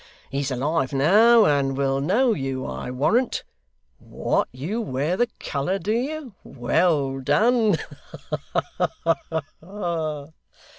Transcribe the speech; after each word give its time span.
He's 0.31 0.49
alive 0.49 0.93
now, 0.93 1.45
and 1.45 1.77
will 1.77 2.01
know 2.01 2.33
you, 2.33 2.65
I 2.65 2.89
warrant. 2.89 3.43
What, 3.99 4.47
you 4.51 4.81
wear 4.81 5.15
the 5.15 5.27
colour, 5.39 5.77
do 5.77 5.91
you? 5.91 6.33
Well 6.43 7.19
done! 7.19 7.75
Ha 8.09 8.39
ha 9.03 9.45
ha! 9.61 10.25